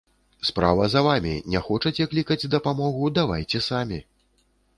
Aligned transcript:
Справа 0.47 0.87
за 0.93 1.03
вамі, 1.07 1.33
не 1.55 1.59
хочаце 1.67 2.07
клікаць 2.15 2.49
дапамогу, 2.55 3.11
давайце 3.19 3.59
самі. 3.69 4.01